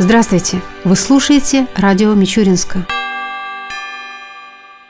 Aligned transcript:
Здравствуйте! 0.00 0.62
Вы 0.84 0.94
слушаете 0.94 1.66
радио 1.74 2.14
Мичуринска. 2.14 2.86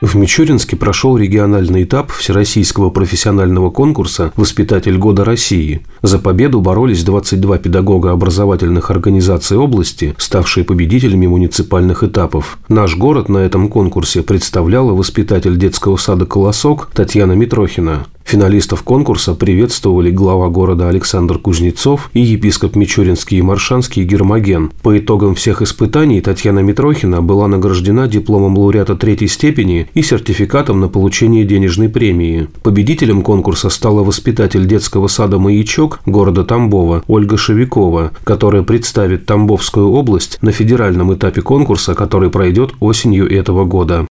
В 0.01 0.15
Мичуринске 0.15 0.75
прошел 0.75 1.17
региональный 1.17 1.83
этап 1.83 2.11
Всероссийского 2.11 2.91
профессионального 2.91 3.71
конкурса 3.71 4.31
«Воспитатель 4.35 4.97
года 4.97 5.25
России». 5.25 5.81
За 6.03 6.19
победу 6.19 6.61
боролись 6.61 7.03
22 7.03 7.57
педагога 7.57 8.11
образовательных 8.11 8.91
организаций 8.91 9.57
области, 9.57 10.13
ставшие 10.19 10.63
победителями 10.63 11.25
муниципальных 11.25 12.03
этапов. 12.03 12.59
Наш 12.69 12.95
город 12.95 13.29
на 13.29 13.39
этом 13.39 13.67
конкурсе 13.67 14.21
представляла 14.21 14.91
воспитатель 14.91 15.57
детского 15.57 15.97
сада 15.97 16.27
«Колосок» 16.27 16.91
Татьяна 16.93 17.33
Митрохина. 17.33 18.05
Финалистов 18.29 18.83
конкурса 18.83 19.33
приветствовали 19.33 20.11
глава 20.11 20.49
города 20.49 20.87
Александр 20.87 21.39
Кузнецов 21.39 22.11
и 22.13 22.19
епископ 22.19 22.75
Мичуринский 22.75 23.39
и 23.39 23.41
Маршанский 23.41 24.03
Гермоген. 24.03 24.71
По 24.83 24.99
итогам 24.99 25.33
всех 25.33 25.63
испытаний 25.63 26.21
Татьяна 26.21 26.59
Митрохина 26.59 27.23
была 27.23 27.47
награждена 27.47 28.07
дипломом 28.07 28.55
лауреата 28.55 28.95
третьей 28.95 29.29
степени 29.29 29.89
и 29.95 30.03
сертификатом 30.03 30.79
на 30.79 30.89
получение 30.89 31.43
денежной 31.43 31.89
премии. 31.89 32.49
Победителем 32.61 33.23
конкурса 33.23 33.69
стала 33.69 34.03
воспитатель 34.03 34.67
детского 34.67 35.07
сада 35.07 35.39
«Маячок» 35.39 35.99
города 36.05 36.43
Тамбова 36.43 37.01
Ольга 37.07 37.35
Шевикова, 37.35 38.11
которая 38.23 38.61
представит 38.61 39.25
Тамбовскую 39.25 39.89
область 39.89 40.37
на 40.43 40.51
федеральном 40.51 41.11
этапе 41.15 41.41
конкурса, 41.41 41.95
который 41.95 42.29
пройдет 42.29 42.73
осенью 42.79 43.27
этого 43.27 43.65
года. 43.65 44.05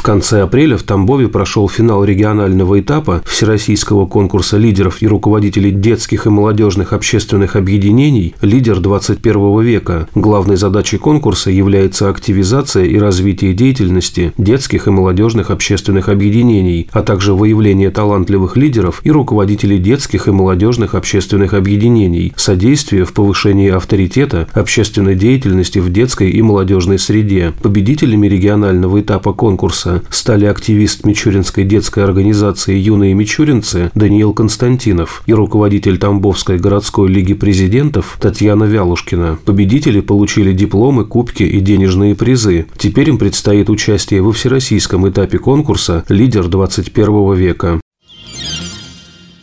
В 0.00 0.02
конце 0.02 0.40
апреля 0.40 0.78
в 0.78 0.82
Тамбове 0.82 1.28
прошел 1.28 1.68
финал 1.68 2.02
регионального 2.04 2.80
этапа 2.80 3.22
Всероссийского 3.26 4.06
конкурса 4.06 4.56
лидеров 4.56 5.02
и 5.02 5.06
руководителей 5.06 5.72
детских 5.72 6.24
и 6.24 6.30
молодежных 6.30 6.94
общественных 6.94 7.54
объединений 7.54 8.34
«Лидер 8.40 8.80
21 8.80 9.60
века». 9.60 10.08
Главной 10.14 10.56
задачей 10.56 10.96
конкурса 10.96 11.50
является 11.50 12.08
активизация 12.08 12.86
и 12.86 12.96
развитие 12.96 13.52
деятельности 13.52 14.32
детских 14.38 14.86
и 14.86 14.90
молодежных 14.90 15.50
общественных 15.50 16.08
объединений, 16.08 16.88
а 16.92 17.02
также 17.02 17.34
выявление 17.34 17.90
талантливых 17.90 18.56
лидеров 18.56 19.02
и 19.04 19.10
руководителей 19.10 19.76
детских 19.76 20.28
и 20.28 20.30
молодежных 20.30 20.94
общественных 20.94 21.52
объединений, 21.52 22.32
содействие 22.36 23.04
в 23.04 23.12
повышении 23.12 23.68
авторитета 23.68 24.48
общественной 24.54 25.14
деятельности 25.14 25.78
в 25.78 25.92
детской 25.92 26.30
и 26.30 26.40
молодежной 26.40 26.98
среде. 26.98 27.52
Победителями 27.60 28.28
регионального 28.28 28.98
этапа 28.98 29.34
конкурса 29.34 29.89
конкурса 29.90 30.02
стали 30.10 30.46
активист 30.46 31.04
Мичуринской 31.04 31.64
детской 31.64 32.04
организации 32.04 32.76
«Юные 32.76 33.14
мичуринцы» 33.14 33.90
Даниил 33.94 34.32
Константинов 34.32 35.22
и 35.26 35.32
руководитель 35.32 35.98
Тамбовской 35.98 36.58
городской 36.58 37.08
лиги 37.08 37.34
президентов 37.34 38.18
Татьяна 38.20 38.64
Вялушкина. 38.64 39.38
Победители 39.44 40.00
получили 40.00 40.52
дипломы, 40.52 41.04
кубки 41.04 41.42
и 41.42 41.60
денежные 41.60 42.14
призы. 42.14 42.66
Теперь 42.76 43.08
им 43.08 43.18
предстоит 43.18 43.70
участие 43.70 44.22
во 44.22 44.32
всероссийском 44.32 45.08
этапе 45.08 45.38
конкурса 45.38 46.04
«Лидер 46.08 46.48
21 46.48 47.34
века». 47.34 47.79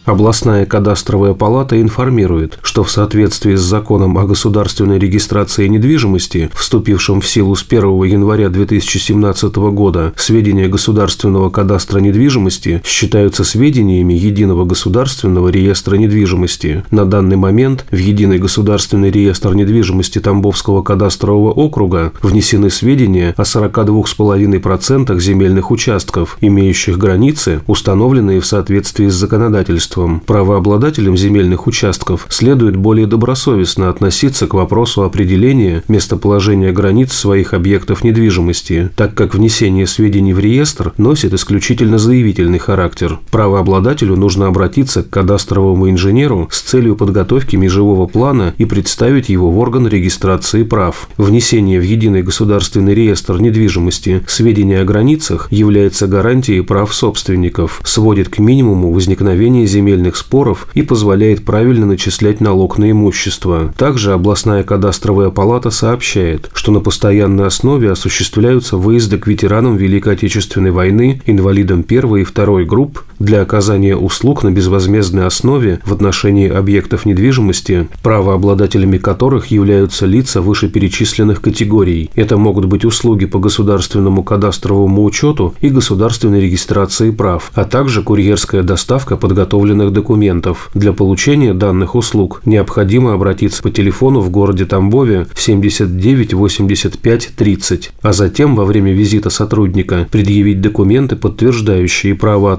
Областная 0.08 0.66
кадастровая 0.66 1.34
палата 1.34 1.82
информирует, 1.82 2.60
что 2.62 2.86
в 2.86 2.90
соответствии 2.90 3.56
с 3.56 3.60
законом 3.60 4.18
о 4.18 4.24
государственной 4.24 5.00
регистрации 5.00 5.68
недвижимости, 5.68 6.50
вступившим 6.54 7.20
в 7.20 7.28
силу 7.28 7.56
с 7.58 7.66
1 7.68 8.04
января 8.04 8.48
2017 8.48 9.54
года, 9.58 10.14
сведения 10.16 10.70
государственного 10.70 11.50
кадастра 11.50 12.00
недвижимости 12.00 12.82
считаются 12.86 13.44
сведениями 13.44 14.14
Единого 14.14 14.64
государственного 14.64 15.50
реестра 15.50 15.98
недвижимости. 15.98 16.86
На 16.90 17.04
данный 17.04 17.36
момент 17.36 17.86
в 17.92 17.98
Единый 17.98 18.38
государственный 18.38 19.12
реестр 19.12 19.56
недвижимости 19.56 20.20
Тамбовского 20.20 20.84
кадастрового 20.84 21.52
округа 21.52 22.14
внесены 22.22 22.70
сведения 22.70 23.34
о 23.36 23.42
42,5% 23.42 25.20
земельных 25.20 25.70
участков, 25.70 26.38
имеющих 26.40 26.98
границы, 26.98 27.60
установленные 27.68 28.40
в 28.40 28.46
соответствии 28.46 29.10
с 29.10 29.14
законодательством 29.14 29.97
государством, 29.98 30.20
правообладателям 30.20 31.18
земельных 31.18 31.68
участков 31.68 32.28
следует 32.30 32.76
более 32.76 33.08
добросовестно 33.08 33.90
относиться 33.90 34.48
к 34.48 34.54
вопросу 34.54 35.04
определения 35.04 35.84
местоположения 35.88 36.72
границ 36.72 37.14
своих 37.14 37.54
объектов 37.54 38.04
недвижимости, 38.04 38.90
так 38.96 39.16
как 39.16 39.34
внесение 39.34 39.88
сведений 39.88 40.34
в 40.34 40.40
реестр 40.40 40.94
носит 40.98 41.34
исключительно 41.34 41.98
заявительный 41.98 42.60
характер. 42.60 43.20
Правообладателю 43.32 44.16
нужно 44.16 44.48
обратиться 44.48 45.04
к 45.04 45.10
кадастровому 45.10 45.90
инженеру 45.90 46.48
с 46.52 46.62
целью 46.62 46.96
подготовки 46.96 47.56
межевого 47.56 48.08
плана 48.08 48.54
и 48.58 48.66
представить 48.66 49.30
его 49.30 49.50
в 49.50 49.58
орган 49.58 49.88
регистрации 49.88 50.64
прав. 50.64 51.10
Внесение 51.18 51.80
в 51.80 51.84
единый 51.84 52.22
государственный 52.22 52.94
реестр 52.94 53.40
недвижимости 53.40 54.24
сведений 54.28 54.76
о 54.76 54.86
границах 54.86 55.48
является 55.52 56.08
гарантией 56.08 56.62
прав 56.62 56.94
собственников, 56.94 57.82
сводит 57.84 58.30
к 58.30 58.40
минимуму 58.40 58.92
возникновение 58.92 59.66
земельных 59.66 59.87
земельных 59.88 60.18
споров 60.18 60.68
и 60.74 60.82
позволяет 60.82 61.46
правильно 61.46 61.86
начислять 61.86 62.42
налог 62.42 62.78
на 62.78 62.92
имущество. 62.92 63.74
Также 63.78 64.12
областная 64.12 64.64
кадастровая 64.64 65.30
палата 65.30 65.70
сообщает, 65.70 66.50
что 66.54 66.72
на 66.72 66.82
постоянной 66.82 67.48
основе 67.48 67.92
осуществляются 67.92 68.76
выезды 68.76 69.18
к 69.18 69.28
ветеранам 69.28 69.78
Великой 69.78 70.14
Отечественной 70.14 70.72
войны, 70.72 71.22
инвалидам 71.26 71.84
первой 71.84 72.22
и 72.22 72.26
второй 72.26 72.66
групп 72.66 73.04
для 73.20 73.42
оказания 73.42 73.96
услуг 73.96 74.44
на 74.44 74.52
безвозмездной 74.52 75.26
основе 75.26 75.80
в 75.86 75.94
отношении 75.94 76.50
объектов 76.50 77.06
недвижимости, 77.06 77.88
правообладателями 78.04 78.98
которых 78.98 79.48
являются 79.48 80.06
лица 80.06 80.42
вышеперечисленных 80.42 81.42
категорий. 81.42 82.10
Это 82.16 82.38
могут 82.38 82.66
быть 82.66 82.86
услуги 82.86 83.26
по 83.26 83.40
государственному 83.40 84.24
кадастровому 84.24 85.04
учету 85.04 85.56
и 85.62 85.70
государственной 85.70 86.42
регистрации 86.42 87.12
прав, 87.12 87.52
а 87.56 87.66
также 87.66 88.04
курьерская 88.04 88.64
доставка 88.64 89.18
подготовленных 89.18 89.92
документов. 89.92 90.70
Для 90.74 90.94
получения 90.94 91.54
данных 91.54 91.96
услуг 91.96 92.42
необходимо 92.46 93.14
обратиться 93.14 93.62
по 93.64 93.72
телефону 93.72 94.20
в 94.20 94.30
городе 94.30 94.66
Тамбове 94.66 95.28
79 95.36 96.34
85 96.34 97.30
30, 97.36 97.92
а 98.02 98.14
затем 98.14 98.56
во 98.56 98.66
время 98.66 98.94
визита 98.94 99.30
сотрудника 99.30 100.08
предъявить 100.12 100.62
документы, 100.62 101.16
подтверждающие 101.16 102.16
право 102.16 102.54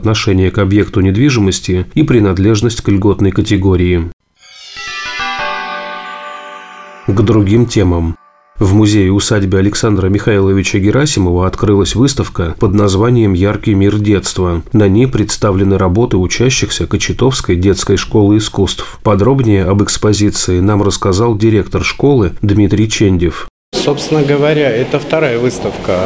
отношения 0.48 0.50
к 0.50 0.59
объекту 0.59 1.00
недвижимости 1.00 1.86
и 1.94 2.03
принадлежность 2.03 2.81
к 2.82 2.88
льготной 2.88 3.31
категории. 3.31 4.10
К 7.06 7.22
другим 7.22 7.66
темам. 7.66 8.16
В 8.59 8.75
музее-усадьбе 8.75 9.59
Александра 9.59 10.09
Михайловича 10.09 10.81
Герасимова 10.81 11.47
открылась 11.47 11.94
выставка 11.94 12.56
под 12.59 12.75
названием 12.75 13.32
«Яркий 13.32 13.75
мир 13.75 13.98
детства». 13.98 14.62
На 14.72 14.88
ней 14.88 15.06
представлены 15.06 15.78
работы 15.78 16.16
учащихся 16.16 16.88
Кочетовской 16.88 17.54
детской 17.54 17.97
школы 17.97 18.38
искусств. 18.38 18.98
Подробнее 19.04 19.65
об 19.65 19.82
экспозиции 19.82 20.59
нам 20.60 20.82
рассказал 20.82 21.38
директор 21.38 21.84
школы 21.84 22.32
Дмитрий 22.42 22.88
Чендев. 22.88 23.48
Собственно 23.88 24.22
говоря, 24.22 24.71
это 24.71 24.99
вторая 24.99 25.38
выставка 25.38 25.97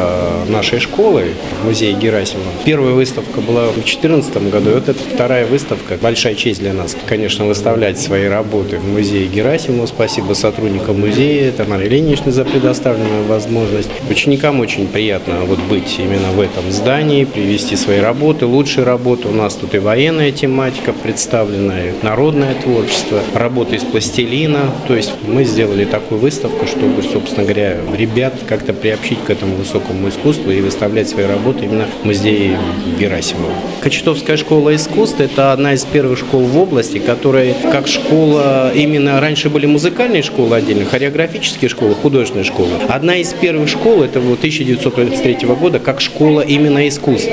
нашей 0.47 0.79
школы 0.79 1.33
в 1.61 1.65
музее 1.65 1.91
Герасимова. 1.91 2.47
Первая 2.63 2.93
выставка 2.93 3.41
была 3.41 3.65
в 3.65 3.73
2014 3.73 4.49
году, 4.49 4.69
и 4.69 4.73
вот 4.75 4.87
это 4.87 4.99
вторая 5.13 5.45
выставка. 5.45 5.97
Большая 6.01 6.35
честь 6.35 6.61
для 6.61 6.71
нас, 6.71 6.95
конечно, 7.07 7.43
выставлять 7.43 7.99
свои 7.99 8.27
работы 8.27 8.77
в 8.77 8.87
музее 8.87 9.27
Герасимова. 9.27 9.85
Спасибо 9.87 10.31
сотрудникам 10.33 11.01
музея, 11.01 11.51
Тамаре 11.51 11.87
Ильиничне 11.87 12.31
за 12.31 12.45
предоставленную 12.45 13.25
возможность. 13.25 13.89
Ученикам 14.09 14.61
очень 14.61 14.87
приятно 14.87 15.41
вот 15.41 15.59
быть 15.59 15.93
именно 15.99 16.31
в 16.31 16.39
этом 16.39 16.71
здании, 16.71 17.25
привести 17.25 17.75
свои 17.75 17.99
работы, 17.99 18.45
лучшие 18.45 18.85
работы. 18.85 19.27
У 19.27 19.33
нас 19.33 19.55
тут 19.55 19.75
и 19.75 19.79
военная 19.79 20.31
тематика 20.31 20.93
представлена, 20.93 21.81
и 21.81 21.91
народное 22.01 22.55
творчество, 22.55 23.19
работы 23.33 23.75
из 23.75 23.83
пластилина. 23.83 24.71
То 24.87 24.95
есть 24.95 25.11
мы 25.27 25.43
сделали 25.43 25.83
такую 25.83 26.21
выставку, 26.21 26.65
чтобы, 26.65 27.03
собственно 27.03 27.43
говоря, 27.43 27.72
ребят 27.95 28.33
как-то 28.47 28.73
приобщить 28.73 29.19
к 29.25 29.29
этому 29.29 29.55
высокому 29.55 30.09
искусству 30.09 30.51
и 30.51 30.61
выставлять 30.61 31.09
свои 31.09 31.25
работы 31.25 31.65
именно 31.65 31.85
в 32.01 32.05
музее 32.05 32.57
Герасимова. 32.99 33.53
Кочетовская 33.81 34.37
школа 34.37 34.75
искусств– 34.75 35.19
это 35.19 35.53
одна 35.53 35.73
из 35.73 35.83
первых 35.85 36.19
школ 36.19 36.41
в 36.41 36.57
области, 36.57 36.99
которая 36.99 37.53
как 37.71 37.87
школа, 37.87 38.71
именно 38.73 39.19
раньше 39.19 39.49
были 39.49 39.65
музыкальные 39.65 40.23
школы 40.23 40.55
отдельно, 40.55 40.85
хореографические 40.85 41.69
школы, 41.69 41.95
художественные 41.95 42.45
школы. 42.45 42.71
Одна 42.87 43.17
из 43.17 43.33
первых 43.33 43.69
школ, 43.69 44.03
это 44.03 44.19
вот 44.19 44.39
1933 44.39 45.47
года, 45.47 45.79
как 45.79 46.01
школа 46.01 46.41
именно 46.41 46.87
искусств. 46.87 47.29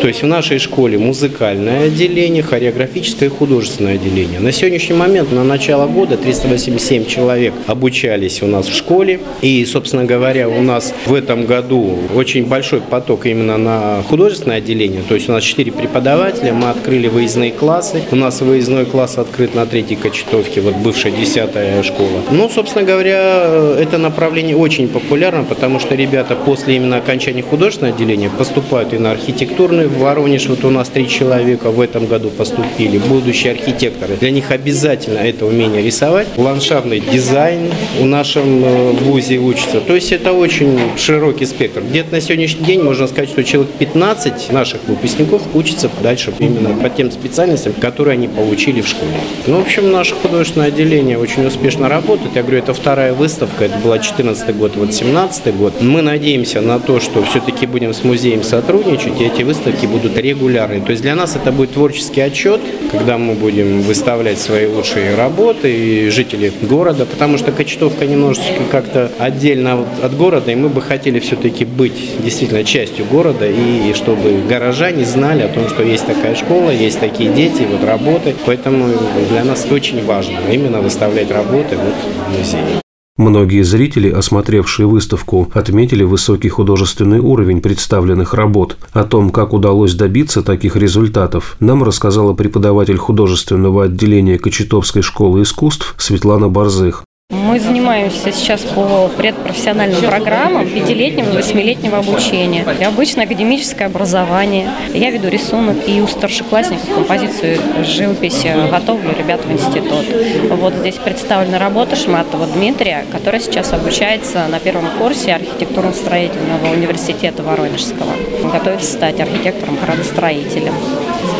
То 0.00 0.08
есть 0.08 0.22
в 0.22 0.26
нашей 0.26 0.58
школе 0.58 0.96
музыкальное 0.96 1.84
отделение, 1.88 2.42
хореографическое 2.42 3.28
и 3.28 3.32
художественное 3.32 3.96
отделение. 3.96 4.40
На 4.40 4.50
сегодняшний 4.50 4.96
момент, 4.96 5.30
на 5.30 5.44
начало 5.44 5.86
года, 5.86 6.16
387 6.16 7.04
человек 7.04 7.52
обучались 7.66 8.42
у 8.42 8.46
нас 8.46 8.66
в 8.66 8.74
школе. 8.74 9.20
И, 9.42 9.62
собственно 9.66 10.06
говоря, 10.06 10.48
у 10.48 10.62
нас 10.62 10.94
в 11.04 11.12
этом 11.12 11.44
году 11.44 11.98
очень 12.14 12.46
большой 12.46 12.80
поток 12.80 13.26
именно 13.26 13.58
на 13.58 14.02
художественное 14.08 14.56
отделение. 14.56 15.02
То 15.06 15.16
есть 15.16 15.28
у 15.28 15.32
нас 15.32 15.44
4 15.44 15.70
преподавателя, 15.70 16.54
мы 16.54 16.70
открыли 16.70 17.08
выездные 17.08 17.52
классы. 17.52 18.02
У 18.10 18.16
нас 18.16 18.40
выездной 18.40 18.86
класс 18.86 19.18
открыт 19.18 19.54
на 19.54 19.66
третьей 19.66 19.96
Кочетовке, 19.96 20.62
вот 20.62 20.76
бывшая 20.76 21.12
10 21.12 21.84
школа. 21.84 22.22
Ну, 22.30 22.48
собственно 22.48 22.86
говоря, 22.86 23.74
это 23.78 23.98
направление 23.98 24.56
очень 24.56 24.88
популярно, 24.88 25.44
потому 25.44 25.78
что 25.78 25.94
ребята 25.94 26.36
после 26.36 26.76
именно 26.76 26.96
окончания 26.96 27.42
художественного 27.42 27.94
отделения 27.94 28.30
поступают 28.30 28.94
и 28.94 28.98
на 28.98 29.10
архитектурный. 29.10 29.89
В 29.90 29.98
Воронеж 29.98 30.46
вот 30.46 30.64
у 30.64 30.70
нас 30.70 30.88
три 30.88 31.08
человека 31.08 31.70
в 31.70 31.80
этом 31.80 32.06
году 32.06 32.30
поступили, 32.30 32.98
будущие 32.98 33.52
архитекторы. 33.52 34.14
Для 34.16 34.30
них 34.30 34.52
обязательно 34.52 35.18
это 35.18 35.46
умение 35.46 35.82
рисовать. 35.82 36.28
Ландшафтный 36.36 37.00
дизайн 37.00 37.70
в 37.98 38.04
нашем 38.04 38.64
э, 38.64 38.92
вузе 38.92 39.38
учится. 39.38 39.80
То 39.80 39.94
есть 39.94 40.12
это 40.12 40.32
очень 40.32 40.78
широкий 40.96 41.44
спектр. 41.44 41.82
Где-то 41.82 42.12
на 42.12 42.20
сегодняшний 42.20 42.64
день 42.64 42.82
можно 42.82 43.08
сказать, 43.08 43.30
что 43.30 43.42
человек 43.42 43.72
15 43.78 44.52
наших 44.52 44.80
выпускников 44.86 45.42
учатся 45.54 45.90
дальше 46.02 46.32
именно 46.38 46.70
по 46.80 46.88
тем 46.88 47.10
специальностям, 47.10 47.72
которые 47.72 48.14
они 48.14 48.28
получили 48.28 48.80
в 48.82 48.88
школе. 48.88 49.12
Ну, 49.46 49.58
в 49.58 49.62
общем, 49.62 49.90
наше 49.90 50.14
художественное 50.14 50.68
отделение 50.68 51.18
очень 51.18 51.44
успешно 51.44 51.88
работает. 51.88 52.36
Я 52.36 52.42
говорю, 52.42 52.58
это 52.58 52.74
вторая 52.74 53.12
выставка, 53.12 53.64
это 53.64 53.78
была 53.78 53.98
14 53.98 54.56
год, 54.56 54.76
вот 54.76 54.94
17 54.94 55.56
год. 55.56 55.80
Мы 55.80 56.00
надеемся 56.00 56.60
на 56.60 56.78
то, 56.78 57.00
что 57.00 57.22
все-таки 57.24 57.66
будем 57.66 57.92
с 57.92 58.04
музеем 58.04 58.44
сотрудничать, 58.44 59.20
и 59.20 59.24
эти 59.24 59.42
выставки 59.42 59.79
будут 59.86 60.16
регулярны. 60.16 60.80
То 60.80 60.90
есть 60.90 61.02
для 61.02 61.14
нас 61.14 61.36
это 61.36 61.52
будет 61.52 61.72
творческий 61.72 62.20
отчет, 62.20 62.60
когда 62.90 63.18
мы 63.18 63.34
будем 63.34 63.82
выставлять 63.82 64.38
свои 64.38 64.66
лучшие 64.66 65.14
работы 65.14 65.72
и 65.72 66.10
жители 66.10 66.52
города, 66.62 67.06
потому 67.06 67.38
что 67.38 67.52
Кочетовка 67.52 68.06
немножечко 68.06 68.62
как-то 68.70 69.10
отдельно 69.18 69.84
от 70.02 70.16
города, 70.16 70.50
и 70.50 70.54
мы 70.54 70.68
бы 70.68 70.82
хотели 70.82 71.20
все-таки 71.20 71.64
быть 71.64 72.22
действительно 72.22 72.64
частью 72.64 73.04
города, 73.04 73.46
и 73.46 73.92
чтобы 73.94 74.42
горожане 74.48 75.04
знали 75.04 75.42
о 75.42 75.48
том, 75.48 75.68
что 75.68 75.82
есть 75.82 76.06
такая 76.06 76.34
школа, 76.34 76.70
есть 76.70 77.00
такие 77.00 77.32
дети, 77.32 77.66
вот 77.70 77.84
работы. 77.84 78.34
Поэтому 78.46 78.86
для 79.30 79.44
нас 79.44 79.66
очень 79.70 80.04
важно 80.04 80.38
именно 80.50 80.80
выставлять 80.80 81.30
работы 81.30 81.76
вот 81.76 81.94
в 82.26 82.38
музее. 82.38 82.80
Многие 83.20 83.60
зрители, 83.64 84.08
осмотревшие 84.08 84.86
выставку, 84.86 85.50
отметили 85.52 86.04
высокий 86.04 86.48
художественный 86.48 87.18
уровень 87.18 87.60
представленных 87.60 88.32
работ. 88.32 88.78
О 88.92 89.04
том, 89.04 89.28
как 89.28 89.52
удалось 89.52 89.92
добиться 89.92 90.42
таких 90.42 90.74
результатов, 90.74 91.56
нам 91.60 91.84
рассказала 91.84 92.32
преподаватель 92.32 92.96
художественного 92.96 93.84
отделения 93.84 94.38
Кочетовской 94.38 95.02
школы 95.02 95.42
искусств 95.42 95.94
Светлана 95.98 96.48
Борзых. 96.48 97.04
Мы 97.30 97.60
занимаемся 97.60 98.32
сейчас 98.32 98.62
по 98.62 99.08
предпрофессиональным 99.16 100.02
программам 100.02 100.68
пятилетнего 100.68 101.32
и 101.32 101.36
восьмилетнего 101.36 101.98
обучения. 101.98 102.66
И 102.80 102.82
обычно 102.82 103.22
академическое 103.22 103.86
образование. 103.86 104.68
Я 104.92 105.10
веду 105.10 105.28
рисунок 105.28 105.76
и 105.86 106.00
у 106.00 106.08
старшеклассников 106.08 106.92
композицию 106.92 107.60
живопись 107.84 108.44
готовлю 108.70 109.14
ребят 109.16 109.44
в 109.44 109.52
институт. 109.52 110.06
Вот 110.50 110.74
здесь 110.74 110.96
представлена 110.96 111.60
работа 111.60 111.94
Шматова 111.94 112.46
Дмитрия, 112.48 113.04
который 113.12 113.38
сейчас 113.38 113.72
обучается 113.72 114.48
на 114.48 114.58
первом 114.58 114.88
курсе 114.98 115.32
архитектурно-строительного 115.32 116.72
университета 116.72 117.44
Воронежского. 117.44 118.10
Готовится 118.52 118.90
стать 118.92 119.20
архитектором-градостроителем. 119.20 120.74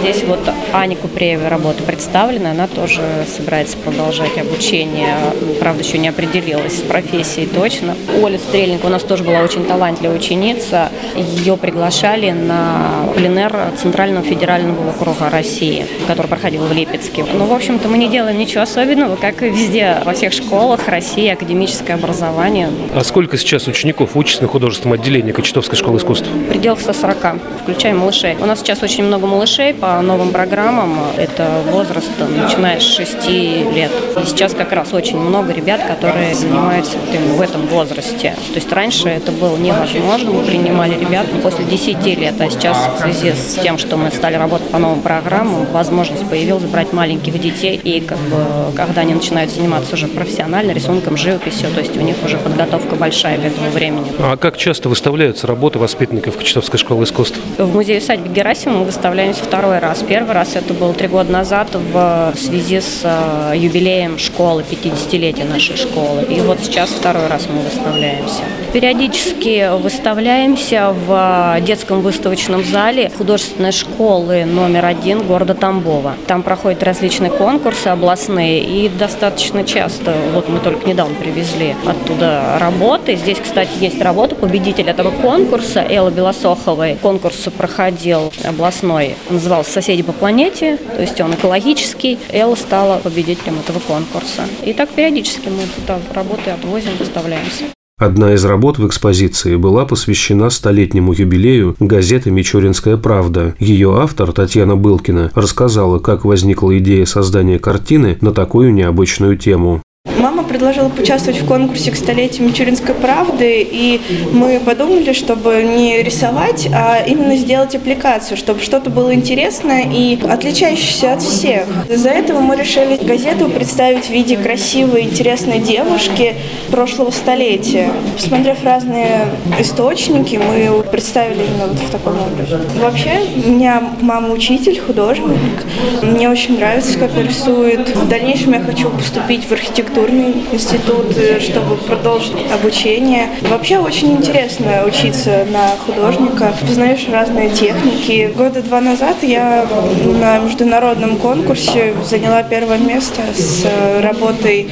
Здесь 0.01 0.23
вот 0.25 0.41
Аня 0.73 0.97
Купреева 0.97 1.49
работа 1.49 1.83
представлена, 1.83 2.53
она 2.53 2.67
тоже 2.67 3.01
собирается 3.29 3.77
продолжать 3.77 4.39
обучение, 4.39 5.15
правда, 5.59 5.83
еще 5.83 5.99
не 5.99 6.09
определилась 6.09 6.79
с 6.79 6.83
профессией 6.83 7.47
точно. 7.47 7.95
Оля 8.23 8.39
Стрельникова 8.39 8.89
у 8.89 8.93
нас 8.93 9.03
тоже 9.03 9.25
была 9.25 9.41
очень 9.41 9.65
талантливая 9.65 10.17
ученица, 10.17 10.91
ее 11.17 11.57
приглашали 11.57 12.31
на 12.31 13.09
пленер 13.15 13.55
Центрального 13.81 14.25
федерального 14.25 14.91
округа 14.91 15.31
России, 15.31 15.87
который 16.07 16.29
проходил 16.29 16.63
в 16.63 16.73
Липецке. 16.73 17.25
Ну, 17.33 17.47
в 17.47 17.53
общем-то, 17.53 17.89
мы 17.89 17.99
не 17.99 18.09
делаем 18.09 18.39
ничего 18.39 18.63
особенного, 18.63 19.17
как 19.17 19.43
и 19.43 19.49
везде, 19.49 19.99
во 20.05 20.13
всех 20.13 20.33
школах 20.33 20.89
России, 20.89 21.29
академическое 21.29 21.97
образование. 21.97 22.69
А 22.95 23.05
сколько 23.05 23.37
сейчас 23.37 23.67
учеников 23.67 24.17
учится 24.17 24.43
на 24.43 24.49
художественном 24.49 24.95
отделении 24.95 25.33
Кочетовской 25.33 25.77
школы 25.77 25.99
искусств? 25.99 26.29
В 26.29 26.49
пределах 26.49 26.81
140, 26.81 27.39
включая 27.63 27.95
малышей. 27.95 28.37
У 28.41 28.47
нас 28.47 28.61
сейчас 28.61 28.83
очень 28.83 29.05
много 29.05 29.27
малышей, 29.27 29.70
по 29.73 30.01
новым 30.01 30.31
программам. 30.31 30.99
Это 31.17 31.63
возраст 31.71 32.11
начиная 32.19 32.81
с 32.81 32.83
6 32.83 33.29
лет. 33.29 33.91
И 34.23 34.27
сейчас 34.27 34.55
как 34.55 34.73
раз 34.73 34.93
очень 34.93 35.19
много 35.19 35.53
ребят, 35.53 35.81
которые 35.87 36.35
занимаются 36.35 36.97
в 37.37 37.41
этом 37.41 37.67
возрасте. 37.67 38.35
То 38.49 38.55
есть 38.55 38.73
раньше 38.73 39.09
это 39.09 39.33
было 39.33 39.57
невозможно. 39.57 40.31
Мы 40.31 40.43
принимали 40.45 40.99
ребят 40.99 41.27
после 41.43 41.65
10 41.65 42.05
лет, 42.19 42.35
а 42.41 42.51
сейчас 42.51 42.77
в 42.97 43.03
связи 43.03 43.33
с 43.33 43.55
тем, 43.63 43.79
что 43.79 43.97
мы 43.97 44.11
стали 44.11 44.35
работать 44.35 44.69
по 44.69 44.79
новым 44.79 45.01
программам, 45.01 45.67
возможность 45.67 46.29
появилась 46.29 46.65
брать 46.65 46.93
маленьких 46.93 47.41
детей. 47.41 47.81
И 47.83 48.01
как 48.01 48.19
бы, 48.19 48.45
когда 48.77 49.03
они 49.03 49.15
начинают 49.15 49.51
заниматься 49.51 49.95
уже 49.95 50.07
профессионально 50.09 50.73
рисунком, 50.73 51.17
живописью, 51.17 51.69
то 51.75 51.81
есть 51.81 51.97
у 51.97 52.01
них 52.01 52.17
уже 52.25 52.39
подготовка 52.39 52.97
большая 52.97 53.39
к 53.39 53.45
этому 53.45 53.71
времени. 53.71 54.11
А 54.19 54.37
как 54.37 54.57
часто 54.57 54.89
выставляются 54.89 55.47
работы 55.47 55.79
воспитанников 55.79 56.37
Кочетовской 56.37 56.79
школы 56.79 57.05
искусств? 57.05 57.39
В 57.59 57.75
музее 57.75 57.99
усадьбы 57.99 58.29
Герасимова 58.29 58.79
мы 58.79 58.85
выставляемся 58.85 59.45
второй 59.61 59.79
раз. 59.79 60.03
Первый 60.03 60.33
раз 60.33 60.57
это 60.57 60.73
было 60.73 60.95
три 60.95 61.07
года 61.07 61.31
назад 61.31 61.69
в 61.75 62.33
связи 62.35 62.81
с 62.81 63.03
э, 63.05 63.53
юбилеем 63.59 64.17
школы, 64.17 64.65
50-летия 64.71 65.47
нашей 65.47 65.77
школы. 65.77 66.23
И 66.31 66.41
вот 66.41 66.61
сейчас 66.61 66.89
второй 66.89 67.27
раз 67.27 67.47
мы 67.47 67.61
выставляемся. 67.61 68.41
Периодически 68.73 69.69
выставляемся 69.77 70.95
в 71.07 71.59
детском 71.61 72.01
выставочном 72.01 72.65
зале 72.65 73.11
художественной 73.19 73.73
школы 73.73 74.47
номер 74.47 74.87
один 74.87 75.27
города 75.27 75.55
Тамбова. 75.55 76.15
Там 76.27 76.43
проходят 76.43 76.83
различные 76.83 77.31
конкурсы 77.31 77.89
областные 77.89 78.61
и 78.61 78.89
достаточно 78.89 79.65
часто, 79.65 80.15
вот 80.33 80.49
мы 80.49 80.61
только 80.61 80.89
недавно 80.89 81.17
привезли 81.17 81.75
оттуда 81.85 82.57
работы. 82.59 83.17
Здесь, 83.17 83.39
кстати, 83.43 83.73
есть 83.81 84.01
работа 84.01 84.37
победителя 84.37 84.93
этого 84.93 85.11
конкурса 85.11 85.81
Эллы 85.81 86.13
Белосоховой. 86.13 86.97
Конкурс 87.03 87.49
проходил 87.59 88.33
областной, 88.45 89.17
назывался 89.51 89.73
«Соседи 89.73 90.05
по 90.05 90.13
планете», 90.13 90.77
то 90.77 91.03
есть 91.03 91.21
он 91.21 91.35
экологический. 91.35 92.19
Элла 92.31 92.55
стала 92.55 92.99
победителем 92.99 93.59
этого 93.59 93.81
конкурса. 93.81 94.45
И 94.65 94.73
так 94.73 94.91
периодически 94.91 95.49
мы 95.49 95.65
туда 95.75 95.99
работы 96.15 96.51
отвозим, 96.51 96.93
выставляемся. 96.99 97.65
Одна 97.99 98.33
из 98.33 98.45
работ 98.45 98.79
в 98.79 98.87
экспозиции 98.87 99.57
была 99.57 99.85
посвящена 99.87 100.51
столетнему 100.51 101.13
юбилею 101.13 101.75
газеты 101.81 102.31
«Мичуринская 102.31 102.97
правда». 102.97 103.57
Ее 103.59 104.01
автор, 104.01 104.33
Татьяна 104.33 104.77
Былкина, 104.77 105.33
рассказала, 105.35 105.99
как 105.99 106.25
возникла 106.25 106.79
идея 106.79 107.05
создания 107.05 107.59
картины 107.59 108.19
на 108.21 108.33
такую 108.33 108.73
необычную 108.73 109.37
тему. 109.37 109.83
Мама 110.21 110.43
предложила 110.43 110.91
поучаствовать 110.91 111.41
в 111.41 111.47
конкурсе 111.47 111.91
к 111.91 111.97
столетию 111.97 112.47
Мичуринской 112.47 112.95
правды, 112.95 113.67
и 113.69 114.01
мы 114.33 114.61
подумали, 114.61 115.15
чтобы 115.15 115.63
не 115.63 116.03
рисовать, 116.03 116.69
а 116.75 117.03
именно 117.07 117.37
сделать 117.37 117.75
аппликацию, 117.75 118.37
чтобы 118.37 118.61
что-то 118.61 118.91
было 118.91 119.15
интересное 119.15 119.87
и 119.91 120.19
отличающееся 120.23 121.15
от 121.15 121.23
всех. 121.23 121.65
Из-за 121.89 122.11
этого 122.11 122.41
мы 122.41 122.55
решили 122.57 122.99
газету 123.03 123.49
представить 123.49 124.05
в 124.05 124.11
виде 124.11 124.37
красивой, 124.37 125.05
интересной 125.05 125.59
девушки 125.59 126.35
прошлого 126.71 127.11
столетия. 127.13 127.91
Посмотрев 128.15 128.63
разные 128.63 129.25
источники, 129.59 130.37
мы 130.37 130.83
представили 130.83 131.45
именно 131.47 131.69
вот 131.69 131.79
в 131.79 131.91
таком 131.91 132.17
образе. 132.21 132.59
Вообще, 132.79 133.23
у 133.47 133.51
меня 133.53 133.83
мама 134.03 134.35
учитель, 134.35 134.79
художник. 134.81 135.65
Мне 136.03 136.29
очень 136.29 136.59
нравится, 136.59 136.99
как 136.99 137.17
рисует. 137.17 137.89
В 137.97 138.07
дальнейшем 138.07 138.53
я 138.53 138.61
хочу 138.61 138.91
поступить 138.91 139.47
в 139.47 139.53
архитектуру 139.53 140.10
архитектурный 140.11 140.45
институт, 140.53 141.17
э, 141.17 141.41
чтобы 141.41 141.77
продолжить 141.77 142.35
обучение. 142.53 143.29
Вообще 143.43 143.79
очень 143.79 144.13
интересно 144.13 144.85
учиться 144.87 145.47
на 145.51 145.71
художника, 145.87 146.55
познаешь 146.61 147.09
разные 147.09 147.51
техники. 147.51 148.33
Года 148.37 148.63
два 148.63 148.81
назад 148.81 149.23
я 149.23 149.67
на 150.05 150.39
международном 150.39 151.17
конкурсе 151.17 151.95
заняла 152.05 152.43
первое 152.43 152.79
место 152.79 153.23
с 153.35 153.67
работой, 154.03 154.69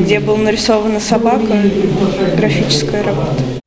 где 0.00 0.20
была 0.20 0.38
нарисована 0.38 1.00
собака, 1.00 1.56
графическая 2.36 3.02
работа. 3.02 3.59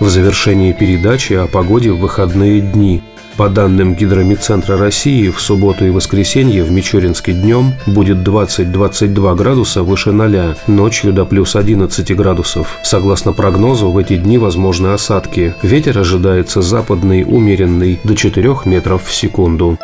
В 0.00 0.08
завершении 0.08 0.72
передачи 0.72 1.32
о 1.32 1.46
погоде 1.46 1.90
в 1.90 1.98
выходные 1.98 2.60
дни. 2.60 3.02
По 3.36 3.50
данным 3.50 3.94
Гидромедцентра 3.94 4.78
России, 4.78 5.28
в 5.28 5.40
субботу 5.40 5.84
и 5.84 5.90
воскресенье 5.90 6.64
в 6.64 6.70
Мичуринске 6.70 7.32
днем 7.32 7.74
будет 7.86 8.26
20-22 8.26 9.34
градуса 9.36 9.82
выше 9.82 10.12
0, 10.12 10.56
ночью 10.66 11.12
до 11.12 11.26
плюс 11.26 11.54
11 11.54 12.16
градусов. 12.16 12.78
Согласно 12.82 13.34
прогнозу, 13.34 13.90
в 13.90 13.98
эти 13.98 14.16
дни 14.16 14.38
возможны 14.38 14.88
осадки. 14.88 15.54
Ветер 15.62 15.98
ожидается 15.98 16.62
западный, 16.62 17.24
умеренный, 17.24 18.00
до 18.04 18.16
4 18.16 18.56
метров 18.64 19.04
в 19.04 19.14
секунду. 19.14 19.78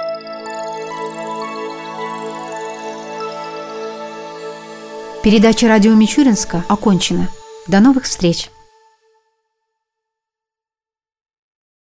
Передача 5.23 5.69
радио 5.69 5.93
Мичуринска 5.95 6.65
окончена. 6.69 7.29
До 7.69 7.81
новых 7.81 8.05
встреч! 8.05 8.52